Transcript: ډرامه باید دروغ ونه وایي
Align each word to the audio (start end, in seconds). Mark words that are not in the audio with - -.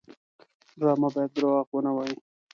ډرامه 0.79 1.07
باید 1.13 1.31
دروغ 1.35 1.65
ونه 1.71 1.91
وایي 1.95 2.15